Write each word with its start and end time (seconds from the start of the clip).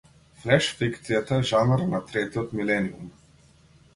Флеш 0.43 0.69
фикцијата 0.79 1.37
е 1.41 1.43
жанр 1.51 1.85
на 1.91 2.01
третиот 2.11 2.57
милениум. 2.61 3.13